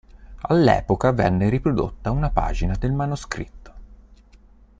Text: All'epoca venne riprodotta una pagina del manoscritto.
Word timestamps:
All'epoca 0.47 1.11
venne 1.11 1.47
riprodotta 1.47 2.09
una 2.09 2.31
pagina 2.31 2.75
del 2.75 2.91
manoscritto. 2.91 3.73